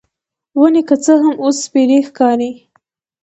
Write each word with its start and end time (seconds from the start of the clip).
ونې 0.59 0.81
که 0.87 0.95
څه 1.03 1.13
هم، 1.21 1.35
اوس 1.43 1.55
سپیرې 1.65 1.99
ښکارېدې. 2.07 2.51